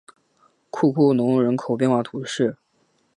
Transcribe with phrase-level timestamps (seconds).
[0.71, 2.57] 库库龙人口变化图示